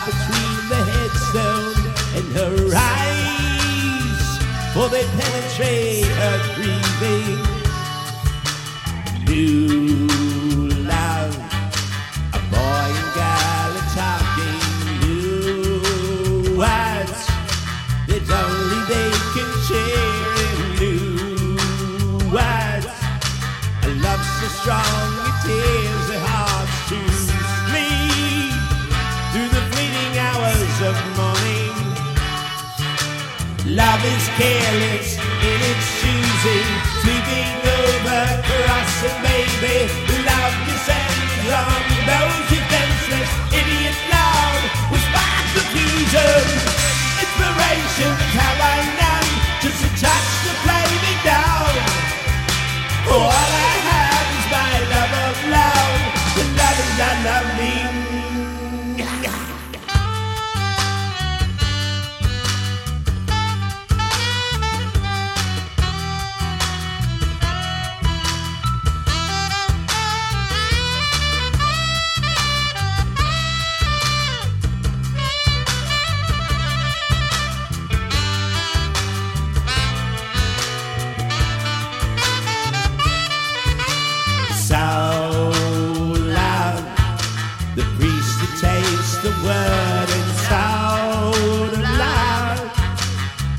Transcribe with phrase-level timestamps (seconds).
[0.00, 1.76] between the headstone
[2.16, 4.26] and her eyes,
[4.72, 7.40] for they penetrate her grieving.
[9.26, 10.08] New
[10.88, 11.36] love,
[12.32, 14.60] a boy and girl are talking
[15.02, 17.20] new words
[18.08, 22.92] that only they can share in new words.
[23.84, 25.11] A love so strong
[33.64, 36.68] Love is careless in its choosing,
[37.00, 39.86] sweeping over crossing, baby.
[40.26, 46.61] Love descends on those defenseless, idiot love with spark confusion.
[87.74, 90.66] The priest that tastes the word and so
[91.96, 92.58] loud,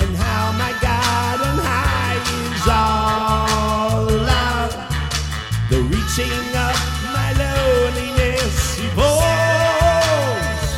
[0.00, 4.72] and how my God and high is all loud.
[5.70, 6.76] The reaching of
[7.16, 8.56] my loneliness
[8.92, 10.68] falls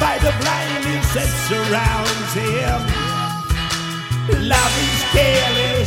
[0.00, 2.80] by the blindness that surrounds him.
[4.48, 5.77] Love is in